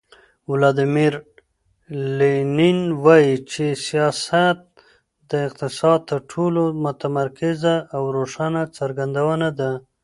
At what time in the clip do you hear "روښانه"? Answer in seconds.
8.17-8.61